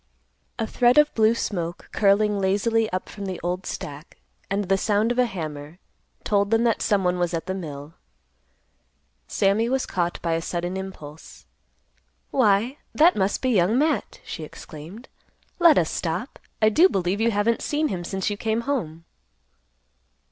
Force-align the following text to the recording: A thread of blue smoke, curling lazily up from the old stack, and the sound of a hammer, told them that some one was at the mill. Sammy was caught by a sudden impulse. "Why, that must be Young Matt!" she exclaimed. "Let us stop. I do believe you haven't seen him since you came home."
A 0.57 0.65
thread 0.65 0.97
of 0.97 1.13
blue 1.13 1.35
smoke, 1.35 1.89
curling 1.91 2.39
lazily 2.41 2.89
up 2.91 3.07
from 3.07 3.27
the 3.27 3.39
old 3.43 3.67
stack, 3.67 4.17
and 4.49 4.63
the 4.65 4.75
sound 4.75 5.11
of 5.11 5.19
a 5.19 5.27
hammer, 5.27 5.77
told 6.23 6.49
them 6.49 6.63
that 6.63 6.81
some 6.81 7.03
one 7.03 7.19
was 7.19 7.35
at 7.35 7.45
the 7.45 7.53
mill. 7.53 7.93
Sammy 9.27 9.69
was 9.69 9.85
caught 9.85 10.19
by 10.23 10.33
a 10.33 10.41
sudden 10.41 10.75
impulse. 10.75 11.45
"Why, 12.31 12.79
that 12.95 13.15
must 13.15 13.43
be 13.43 13.51
Young 13.51 13.77
Matt!" 13.77 14.19
she 14.25 14.43
exclaimed. 14.43 15.07
"Let 15.59 15.77
us 15.77 15.91
stop. 15.91 16.39
I 16.63 16.69
do 16.69 16.89
believe 16.89 17.21
you 17.21 17.29
haven't 17.29 17.61
seen 17.61 17.89
him 17.89 18.03
since 18.03 18.27
you 18.31 18.37
came 18.37 18.61
home." 18.61 19.05